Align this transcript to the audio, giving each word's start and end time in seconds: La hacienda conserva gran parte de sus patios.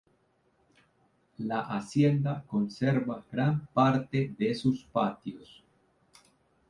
La 1.37 1.59
hacienda 1.59 2.43
conserva 2.47 3.23
gran 3.31 3.67
parte 3.67 4.33
de 4.35 4.55
sus 4.55 4.83
patios. 4.85 5.63